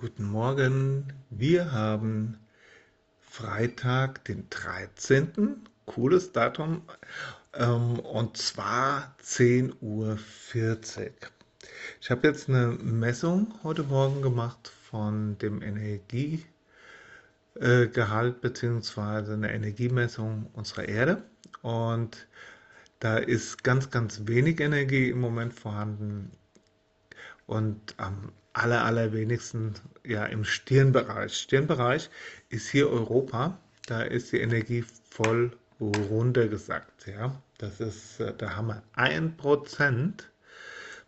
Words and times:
Guten 0.00 0.24
Morgen, 0.24 1.12
wir 1.28 1.72
haben 1.72 2.38
Freitag, 3.20 4.24
den 4.24 4.48
13. 4.48 5.68
Cooles 5.84 6.32
Datum, 6.32 6.80
ähm, 7.52 7.98
und 7.98 8.38
zwar 8.38 9.14
10.40 9.22 9.74
Uhr. 9.82 10.18
Ich 12.00 12.10
habe 12.10 12.28
jetzt 12.28 12.48
eine 12.48 12.68
Messung 12.68 13.52
heute 13.62 13.82
Morgen 13.82 14.22
gemacht 14.22 14.72
von 14.90 15.36
dem 15.36 15.60
Energiegehalt 15.60 16.46
bzw. 18.40 19.34
eine 19.34 19.52
Energiemessung 19.52 20.48
unserer 20.54 20.88
Erde 20.88 21.22
und 21.60 22.26
da 23.00 23.18
ist 23.18 23.62
ganz, 23.62 23.90
ganz 23.90 24.22
wenig 24.24 24.60
Energie 24.60 25.10
im 25.10 25.20
Moment 25.20 25.52
vorhanden 25.52 26.30
und 27.50 27.94
am 27.96 28.30
aller, 28.52 28.84
allerwenigsten 28.84 29.74
ja 30.06 30.24
im 30.26 30.44
Stirnbereich. 30.44 31.34
Stirnbereich 31.36 32.08
ist 32.48 32.68
hier 32.68 32.88
Europa, 32.88 33.58
da 33.86 34.02
ist 34.02 34.30
die 34.30 34.38
Energie 34.38 34.84
voll 35.10 35.50
runtergesackt. 35.80 37.08
Ja? 37.08 37.42
Das 37.58 37.80
ist, 37.80 38.20
äh, 38.20 38.32
da 38.38 38.54
haben 38.54 38.68
wir 38.68 38.82
1% 38.94 40.24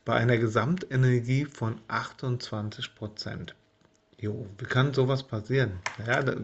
bei 0.04 0.14
einer 0.14 0.36
Gesamtenergie 0.36 1.44
von 1.44 1.80
28 1.86 2.96
Prozent. 2.96 3.54
Jo, 4.18 4.48
wie 4.58 4.64
kann 4.64 4.94
sowas 4.94 5.22
passieren? 5.22 5.78
Ja, 6.04 6.24
da, 6.24 6.36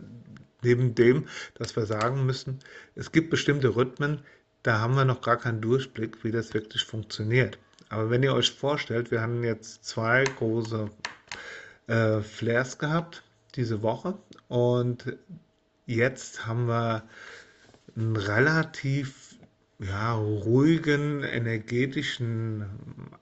neben 0.62 0.94
dem, 0.94 1.26
dass 1.54 1.74
wir 1.74 1.86
sagen 1.86 2.24
müssen, 2.24 2.60
es 2.94 3.10
gibt 3.10 3.30
bestimmte 3.30 3.74
Rhythmen, 3.74 4.20
da 4.62 4.78
haben 4.78 4.94
wir 4.94 5.04
noch 5.04 5.22
gar 5.22 5.38
keinen 5.38 5.60
Durchblick, 5.60 6.22
wie 6.22 6.30
das 6.30 6.54
wirklich 6.54 6.84
funktioniert. 6.84 7.58
Aber 7.88 8.10
wenn 8.10 8.22
ihr 8.22 8.34
euch 8.34 8.50
vorstellt, 8.50 9.10
wir 9.10 9.20
haben 9.20 9.42
jetzt 9.44 9.84
zwei 9.84 10.24
große 10.24 10.90
äh, 11.86 12.20
Flares 12.20 12.78
gehabt 12.78 13.22
diese 13.54 13.82
Woche 13.82 14.18
und 14.48 15.16
jetzt 15.86 16.46
haben 16.46 16.68
wir 16.68 17.02
einen 17.96 18.16
relativ 18.16 19.36
ja, 19.78 20.12
ruhigen, 20.14 21.22
energetischen 21.22 22.66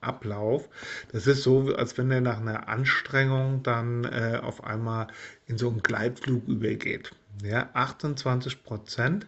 Ablauf. 0.01 0.69
Das 1.13 1.27
ist 1.27 1.43
so, 1.43 1.75
als 1.75 1.99
wenn 1.99 2.11
er 2.11 2.21
nach 2.21 2.41
einer 2.41 2.69
Anstrengung 2.69 3.63
dann 3.63 4.05
äh, 4.05 4.41
auf 4.43 4.65
einmal 4.65 5.09
in 5.47 5.59
so 5.59 5.69
einen 5.69 5.83
Gleitflug 5.83 6.49
übergeht. 6.49 7.13
Ja, 7.43 7.69
28 7.75 8.63
Prozent, 8.65 9.27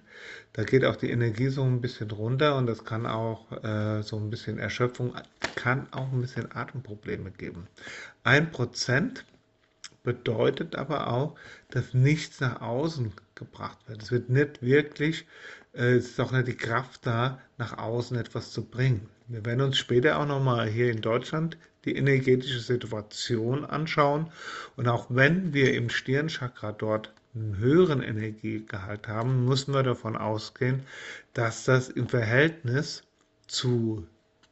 da 0.55 0.65
geht 0.65 0.85
auch 0.85 0.97
die 0.97 1.11
Energie 1.11 1.49
so 1.49 1.63
ein 1.63 1.83
bisschen 1.83 2.11
runter 2.11 2.57
und 2.57 2.67
das 2.67 2.85
kann 2.85 3.07
auch 3.07 3.53
äh, 3.63 4.03
so 4.03 4.17
ein 4.17 4.31
bisschen 4.31 4.59
Erschöpfung, 4.59 5.15
kann 5.57 5.93
auch 5.93 6.11
ein 6.11 6.21
bisschen 6.21 6.51
Atemprobleme 6.51 7.31
geben. 7.31 7.67
Ein 8.25 8.51
Prozent 8.51 9.27
bedeutet 10.05 10.75
aber 10.75 11.09
auch, 11.09 11.35
dass 11.71 11.93
nichts 11.93 12.41
nach 12.41 12.63
außen 12.63 13.13
gebracht 13.35 13.79
wird. 13.87 14.03
Es 14.03 14.11
wird 14.11 14.31
nicht 14.31 14.63
wirklich, 14.63 15.27
äh, 15.75 15.97
es 15.97 16.07
ist 16.07 16.21
auch 16.21 16.33
nicht 16.33 16.49
die 16.49 16.57
Kraft 16.57 17.07
da, 17.07 17.39
nach 17.59 17.77
außen 17.77 18.17
etwas 18.17 18.53
zu 18.53 18.65
bringen. 18.65 19.09
Wir 19.27 19.45
werden 19.45 19.61
uns 19.61 19.77
später 19.77 20.19
auch 20.19 20.27
nochmal 20.27 20.67
hier 20.69 20.91
in 20.91 21.03
Deutschland 21.03 21.59
die 21.85 21.95
energetische 21.95 22.61
Situation 22.61 23.67
anschauen. 23.67 24.33
Und 24.77 24.89
auch 24.89 25.07
wenn 25.11 25.53
wir 25.53 25.75
im 25.75 25.91
Stirnchakra 25.91 26.73
dort 26.73 27.13
einen 27.35 27.59
höheren 27.59 28.03
Energiegehalt 28.03 29.09
haben, 29.09 29.45
müssen 29.45 29.75
wir 29.75 29.83
davon 29.83 30.17
ausgehen, 30.17 30.83
dass 31.35 31.65
das 31.65 31.89
im 31.89 32.09
Verhältnis 32.09 33.03
zu 33.47 34.07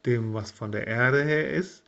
dem, 0.04 0.34
was 0.34 0.52
von 0.52 0.72
der 0.72 0.86
Erde 0.86 1.22
her 1.22 1.50
ist, 1.50 1.82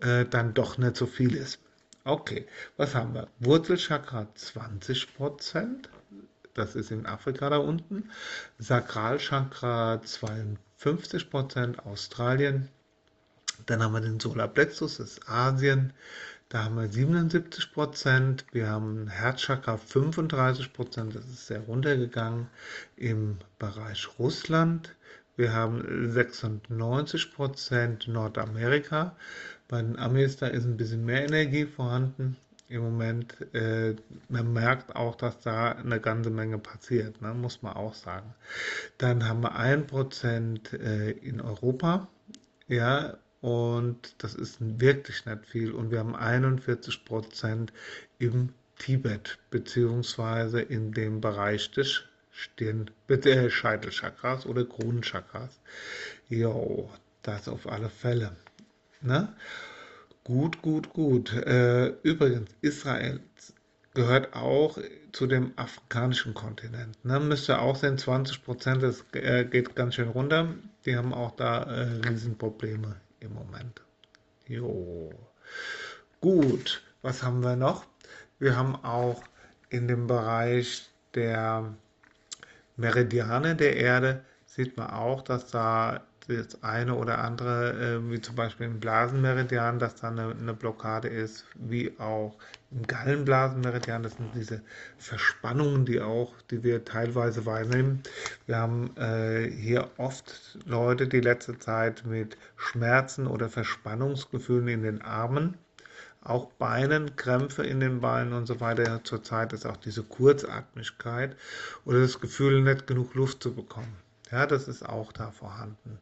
äh, 0.00 0.24
dann 0.24 0.54
doch 0.54 0.78
nicht 0.78 0.96
so 0.96 1.06
viel 1.06 1.34
ist. 1.34 1.58
Okay, 2.04 2.46
was 2.76 2.94
haben 2.94 3.14
wir? 3.14 3.28
Wurzelchakra 3.40 4.28
20%, 4.36 5.88
das 6.54 6.76
ist 6.76 6.90
in 6.90 7.04
Afrika 7.06 7.50
da 7.50 7.56
unten. 7.58 8.10
Sakralchakra 8.58 9.96
52%, 9.96 11.78
Australien. 11.80 12.68
Dann 13.66 13.82
haben 13.82 13.92
wir 13.92 14.00
den 14.00 14.20
Solarplexus, 14.20 14.98
das 14.98 15.12
ist 15.12 15.28
Asien. 15.28 15.92
Da 16.48 16.64
haben 16.64 16.76
wir 16.76 16.88
77 16.88 17.72
Prozent. 17.72 18.46
Wir 18.52 18.68
haben 18.68 19.08
Herzchakra 19.08 19.78
35 19.78 20.72
Prozent. 20.72 21.16
Das 21.16 21.24
ist 21.24 21.48
sehr 21.48 21.60
runtergegangen 21.60 22.46
im 22.96 23.38
Bereich 23.58 24.08
Russland. 24.20 24.94
Wir 25.34 25.52
haben 25.52 26.12
96 26.12 27.34
Prozent 27.34 28.06
Nordamerika. 28.06 29.16
Bei 29.66 29.82
den 29.82 29.98
Amis, 29.98 30.36
da 30.36 30.46
ist 30.46 30.64
ein 30.64 30.76
bisschen 30.76 31.04
mehr 31.04 31.24
Energie 31.24 31.66
vorhanden 31.66 32.36
im 32.68 32.82
Moment. 32.82 33.36
Äh, 33.52 33.96
man 34.28 34.52
merkt 34.52 34.94
auch, 34.94 35.16
dass 35.16 35.40
da 35.40 35.72
eine 35.72 36.00
ganze 36.00 36.30
Menge 36.30 36.58
passiert, 36.58 37.20
ne? 37.22 37.34
muss 37.34 37.62
man 37.62 37.74
auch 37.74 37.94
sagen. 37.94 38.34
Dann 38.98 39.28
haben 39.28 39.42
wir 39.42 39.58
1% 39.58 40.78
äh, 40.78 41.10
in 41.10 41.40
Europa. 41.40 42.06
Ja, 42.68 43.18
und 43.46 44.16
das 44.18 44.34
ist 44.34 44.56
wirklich 44.58 45.24
nicht 45.24 45.46
viel. 45.46 45.70
Und 45.70 45.92
wir 45.92 46.00
haben 46.00 46.16
41 46.16 47.04
Prozent 47.04 47.72
im 48.18 48.48
Tibet, 48.76 49.38
beziehungsweise 49.50 50.60
in 50.60 50.90
dem 50.90 51.20
Bereich 51.20 51.70
des 51.70 52.02
Stirn, 52.32 52.90
äh, 53.06 53.48
Scheitelchakras 53.48 54.46
oder 54.46 54.64
Kronenchakras. 54.64 55.60
Jo, 56.28 56.90
das 57.22 57.46
auf 57.46 57.68
alle 57.68 57.88
Fälle. 57.88 58.32
Ne? 59.00 59.32
Gut, 60.24 60.60
gut, 60.60 60.92
gut. 60.92 61.32
Äh, 61.32 61.90
übrigens, 62.02 62.50
Israel 62.62 63.20
gehört 63.94 64.34
auch 64.34 64.76
zu 65.12 65.28
dem 65.28 65.52
afrikanischen 65.54 66.34
Kontinent. 66.34 66.96
Ne? 67.04 67.20
Müsst 67.20 67.48
ihr 67.48 67.62
auch 67.62 67.76
sehen, 67.76 67.96
20 67.96 68.44
Prozent, 68.44 68.82
das 68.82 69.04
äh, 69.12 69.44
geht 69.44 69.76
ganz 69.76 69.94
schön 69.94 70.08
runter. 70.08 70.52
Die 70.84 70.96
haben 70.96 71.14
auch 71.14 71.36
da 71.36 71.62
äh, 71.62 72.08
Riesenprobleme 72.08 72.96
im 73.26 73.34
Moment. 73.34 73.82
Jo. 74.46 75.10
Gut, 76.20 76.82
was 77.02 77.22
haben 77.22 77.42
wir 77.42 77.56
noch? 77.56 77.84
Wir 78.38 78.56
haben 78.56 78.74
auch 78.76 79.22
in 79.68 79.88
dem 79.88 80.06
Bereich 80.06 80.88
der 81.14 81.74
Meridiane 82.76 83.56
der 83.56 83.76
Erde, 83.76 84.24
sieht 84.46 84.76
man 84.76 84.90
auch, 84.90 85.22
dass 85.22 85.50
da 85.50 86.06
das 86.28 86.62
eine 86.62 86.94
oder 86.94 87.18
andere, 87.18 87.72
äh, 87.72 88.10
wie 88.10 88.20
zum 88.20 88.34
Beispiel 88.34 88.66
im 88.66 88.80
Blasenmeridian, 88.80 89.78
dass 89.78 89.96
da 89.96 90.08
eine, 90.08 90.34
eine, 90.38 90.54
Blockade 90.54 91.08
ist, 91.08 91.44
wie 91.54 91.98
auch 91.98 92.36
im 92.70 92.82
Gallenblasenmeridian. 92.86 94.02
Das 94.02 94.16
sind 94.16 94.34
diese 94.34 94.62
Verspannungen, 94.98 95.84
die 95.84 96.00
auch, 96.00 96.34
die 96.50 96.64
wir 96.64 96.84
teilweise 96.84 97.46
wahrnehmen. 97.46 98.02
Wir 98.46 98.56
haben 98.56 98.96
äh, 98.96 99.50
hier 99.50 99.90
oft 99.98 100.58
Leute 100.66 101.06
die 101.06 101.20
letzte 101.20 101.58
Zeit 101.58 102.04
mit 102.04 102.36
Schmerzen 102.56 103.26
oder 103.26 103.48
Verspannungsgefühlen 103.48 104.68
in 104.68 104.82
den 104.82 105.02
Armen 105.02 105.56
auch 106.26 106.46
Beinen, 106.54 107.14
Krämpfe 107.14 107.64
in 107.64 107.78
den 107.78 108.00
Beinen 108.00 108.32
und 108.32 108.46
so 108.46 108.60
weiter. 108.60 109.00
Zurzeit 109.04 109.52
ist 109.52 109.64
auch 109.64 109.76
diese 109.76 110.02
Kurzatmigkeit 110.02 111.36
oder 111.84 112.00
das 112.00 112.20
Gefühl, 112.20 112.62
nicht 112.62 112.86
genug 112.86 113.14
Luft 113.14 113.42
zu 113.42 113.54
bekommen. 113.54 114.05
Ja, 114.30 114.46
das 114.46 114.68
ist 114.68 114.84
auch 114.84 115.12
da 115.12 115.30
vorhanden. 115.30 115.98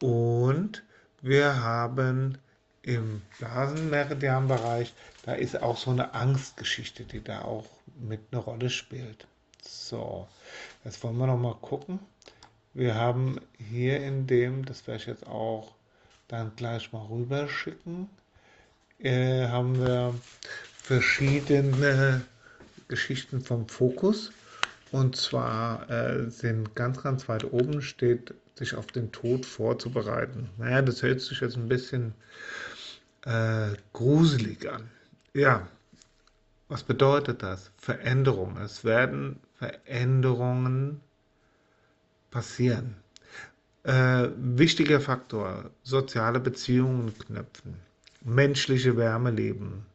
Und 0.00 0.82
wir 1.20 1.62
haben 1.62 2.38
im 2.82 3.22
Blasenmeridianbereich, 3.38 4.92
da 5.24 5.34
ist 5.34 5.62
auch 5.62 5.76
so 5.76 5.90
eine 5.90 6.14
Angstgeschichte, 6.14 7.04
die 7.04 7.22
da 7.22 7.42
auch 7.42 7.66
mit 8.00 8.20
eine 8.32 8.40
Rolle 8.40 8.70
spielt. 8.70 9.26
So, 9.62 10.26
jetzt 10.84 11.02
wollen 11.04 11.16
wir 11.18 11.28
noch 11.28 11.38
mal 11.38 11.54
gucken. 11.54 12.00
Wir 12.74 12.96
haben 12.96 13.40
hier 13.58 14.00
in 14.02 14.26
dem, 14.26 14.64
das 14.64 14.86
werde 14.86 15.00
ich 15.00 15.06
jetzt 15.06 15.26
auch 15.26 15.74
dann 16.26 16.56
gleich 16.56 16.92
mal 16.92 17.06
rüber 17.06 17.48
schicken, 17.48 18.08
äh, 18.98 19.46
haben 19.48 19.78
wir 19.78 20.14
verschiedene 20.76 22.24
Geschichten 22.88 23.42
vom 23.42 23.68
Fokus. 23.68 24.32
Und 24.92 25.16
zwar 25.16 25.90
äh, 25.90 26.30
sind 26.30 26.76
ganz, 26.76 27.02
ganz 27.02 27.26
weit 27.28 27.44
oben 27.50 27.80
steht, 27.80 28.34
sich 28.54 28.74
auf 28.74 28.86
den 28.86 29.10
Tod 29.10 29.46
vorzubereiten. 29.46 30.50
Naja, 30.58 30.82
das 30.82 31.02
hört 31.02 31.22
sich 31.22 31.40
jetzt 31.40 31.56
ein 31.56 31.68
bisschen 31.68 32.12
äh, 33.24 33.70
gruselig 33.94 34.70
an. 34.70 34.90
Ja, 35.32 35.66
was 36.68 36.82
bedeutet 36.82 37.42
das? 37.42 37.70
Veränderung. 37.78 38.58
Es 38.58 38.84
werden 38.84 39.40
Veränderungen 39.54 41.00
passieren. 42.30 42.96
Äh, 43.84 44.28
wichtiger 44.36 45.00
Faktor, 45.00 45.70
soziale 45.82 46.38
Beziehungen 46.38 47.16
knüpfen, 47.18 47.76
menschliche 48.20 48.96
Wärme 48.96 49.30
leben, 49.30 49.86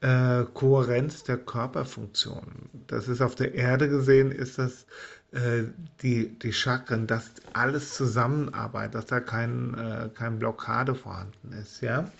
äh, 0.00 0.44
Kohärenz 0.54 1.24
der 1.24 1.38
Körperfunktion. 1.38 2.70
Das 2.86 3.08
ist 3.08 3.20
auf 3.20 3.34
der 3.34 3.54
Erde 3.54 3.88
gesehen, 3.88 4.30
ist 4.30 4.58
das 4.58 4.86
äh, 5.32 5.64
die, 6.02 6.38
die 6.38 6.52
Chakren, 6.52 7.06
dass 7.06 7.30
alles 7.52 7.94
zusammenarbeitet, 7.94 8.94
dass 8.94 9.06
da 9.06 9.20
kein, 9.20 9.74
äh, 9.74 10.08
kein 10.14 10.38
Blockade 10.38 10.94
vorhanden 10.94 11.52
ist. 11.52 11.82
Ja? 11.82 12.10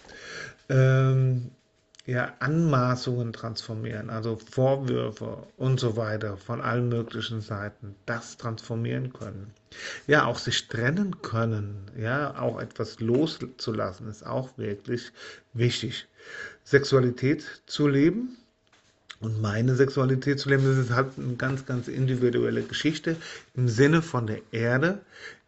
Ähm, 0.69 1.51
ja, 2.09 2.33
Anmaßungen 2.41 3.35
transformieren, 3.35 4.09
also 4.09 4.39
Vorwürfe 4.51 5.47
und 5.59 5.79
so 5.79 5.97
weiter 5.99 6.39
von 6.39 6.63
allen 6.63 6.89
möglichen 6.89 7.43
Seiten, 7.43 7.95
das 8.07 8.39
transformieren 8.39 9.13
können. 9.13 9.53
Ja, 10.07 10.25
auch 10.25 10.39
sich 10.39 10.69
trennen 10.69 11.21
können, 11.21 11.91
ja, 11.99 12.39
auch 12.41 12.61
etwas 12.61 13.01
loszulassen, 13.01 14.09
ist 14.09 14.27
auch 14.27 14.57
wirklich 14.57 15.13
wichtig. 15.53 16.09
Sexualität 16.71 17.45
zu 17.67 17.89
leben, 17.89 18.37
und 19.21 19.41
meine 19.41 19.75
Sexualität 19.75 20.39
zu 20.39 20.49
leben, 20.49 20.65
das 20.65 20.77
ist 20.77 20.93
halt 20.93 21.09
eine 21.19 21.35
ganz, 21.35 21.67
ganz 21.67 21.89
individuelle 21.89 22.63
Geschichte. 22.63 23.17
Im 23.57 23.67
Sinne 23.67 24.01
von 24.01 24.29
der 24.29 24.43
Erde 24.53 25.01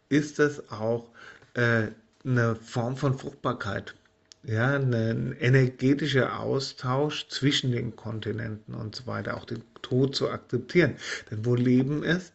ist 0.09 0.39
das 0.39 0.69
auch 0.71 1.07
äh, 1.53 1.87
eine 2.25 2.55
Form 2.57 2.97
von 2.97 3.17
Fruchtbarkeit 3.17 3.95
ja, 4.43 4.75
ein 4.75 5.35
energetischer 5.39 6.39
Austausch 6.39 7.27
zwischen 7.27 7.71
den 7.71 7.95
Kontinenten 7.95 8.73
und 8.73 8.95
so 8.95 9.05
weiter, 9.05 9.37
auch 9.37 9.45
den 9.45 9.63
Tod 9.81 10.15
zu 10.15 10.29
akzeptieren. 10.29 10.95
Denn 11.29 11.45
wo 11.45 11.55
Leben 11.55 12.03
ist, 12.03 12.33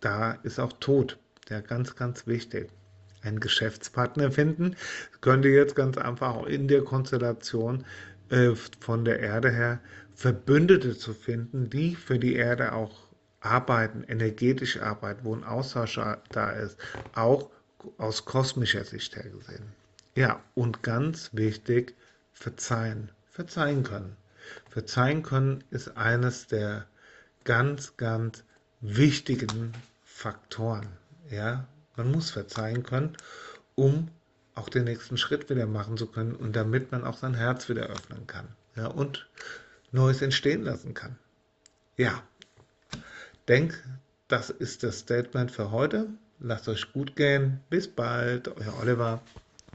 da 0.00 0.32
ist 0.44 0.60
auch 0.60 0.72
Tod. 0.74 1.18
Ja, 1.48 1.60
ganz, 1.60 1.96
ganz 1.96 2.26
wichtig. 2.26 2.68
Einen 3.22 3.40
Geschäftspartner 3.40 4.30
finden 4.30 4.76
könnte 5.20 5.48
jetzt 5.48 5.74
ganz 5.74 5.98
einfach 5.98 6.34
auch 6.34 6.46
in 6.46 6.68
der 6.68 6.82
Konstellation 6.82 7.84
äh, 8.30 8.54
von 8.80 9.04
der 9.04 9.20
Erde 9.20 9.50
her 9.50 9.80
Verbündete 10.14 10.96
zu 10.96 11.14
finden, 11.14 11.70
die 11.70 11.94
für 11.94 12.18
die 12.18 12.34
Erde 12.34 12.72
auch 12.72 13.08
arbeiten, 13.40 14.04
energetisch 14.04 14.80
arbeiten, 14.80 15.24
wo 15.24 15.34
ein 15.34 15.44
Austausch 15.44 16.00
da 16.30 16.50
ist, 16.50 16.76
auch 17.14 17.50
aus 17.96 18.24
kosmischer 18.24 18.84
Sicht 18.84 19.14
her 19.14 19.30
gesehen. 19.30 19.72
Ja, 20.16 20.42
und 20.54 20.82
ganz 20.82 21.30
wichtig, 21.32 21.94
verzeihen. 22.32 23.12
Verzeihen 23.30 23.84
können. 23.84 24.16
Verzeihen 24.70 25.22
können 25.22 25.62
ist 25.70 25.96
eines 25.96 26.48
der 26.48 26.86
ganz, 27.44 27.96
ganz 27.96 28.42
wichtigen 28.80 29.72
Faktoren. 30.02 30.88
Ja, 31.30 31.68
man 31.98 32.10
muss 32.10 32.30
verzeihen 32.30 32.82
können, 32.82 33.16
um 33.74 34.08
auch 34.54 34.68
den 34.68 34.84
nächsten 34.84 35.16
Schritt 35.16 35.50
wieder 35.50 35.66
machen 35.66 35.96
zu 35.96 36.06
können 36.06 36.34
und 36.34 36.56
damit 36.56 36.90
man 36.90 37.04
auch 37.04 37.16
sein 37.16 37.34
Herz 37.34 37.68
wieder 37.68 37.86
öffnen 37.86 38.26
kann. 38.26 38.48
Ja, 38.74 38.86
und 38.86 39.28
Neues 39.92 40.22
entstehen 40.22 40.62
lassen 40.62 40.94
kann. 40.94 41.18
Ja, 41.96 42.22
denk, 43.48 43.82
das 44.28 44.50
ist 44.50 44.82
das 44.82 45.00
Statement 45.00 45.50
für 45.50 45.70
heute. 45.70 46.08
Lasst 46.38 46.68
euch 46.68 46.92
gut 46.92 47.16
gehen. 47.16 47.60
Bis 47.70 47.88
bald, 47.88 48.48
euer 48.48 48.78
Oliver. 48.80 49.20